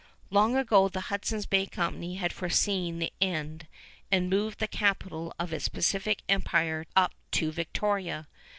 Long 0.31 0.57
ago 0.57 0.89
the 0.89 0.99
Hudson's 1.13 1.45
Bay 1.45 1.67
Company 1.67 2.15
had 2.15 2.33
foreseen 2.33 2.97
the 2.97 3.13
end 3.21 3.67
and 4.11 4.31
moved 4.31 4.57
the 4.57 4.67
capital 4.67 5.31
of 5.37 5.53
its 5.53 5.67
Pacific 5.69 6.23
Empire 6.27 6.87
up 6.95 7.13
to 7.33 7.51
Victoria. 7.51 8.27